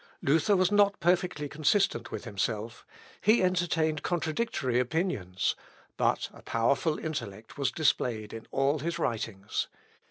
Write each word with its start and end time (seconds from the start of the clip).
Luther 0.23 0.55
was 0.57 0.71
not 0.71 0.99
perfectly 0.99 1.47
consistent 1.47 2.09
with 2.11 2.25
himself; 2.25 2.87
he 3.21 3.43
entertained 3.43 4.01
contradictory 4.01 4.79
opinions; 4.79 5.55
but 5.95 6.27
a 6.33 6.41
powerful 6.41 6.97
intellect 6.97 7.55
was 7.55 7.69
displayed 7.71 8.33
in 8.33 8.47
all 8.49 8.79
his 8.79 8.97
writings. 8.97 9.67